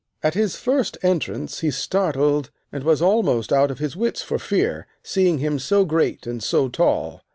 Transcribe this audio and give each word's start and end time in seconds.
At 0.23 0.33
his 0.33 0.55
first 0.55 0.97
entrance 1.03 1.59
he 1.59 1.69
startled, 1.69 2.49
and 2.71 2.83
was 2.83 3.03
almost 3.03 3.53
out 3.53 3.69
of 3.69 3.77
his 3.77 3.95
wits 3.95 4.23
for 4.23 4.39
fear, 4.39 4.87
seeing 5.03 5.37
him 5.37 5.59
so 5.59 5.85
great 5.85 6.25
and 6.25 6.41
so 6.41 6.69
tall. 6.69 7.21